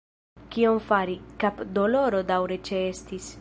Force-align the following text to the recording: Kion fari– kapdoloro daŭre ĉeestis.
Kion 0.55 0.79
fari– 0.85 1.17
kapdoloro 1.45 2.23
daŭre 2.33 2.59
ĉeestis. 2.71 3.29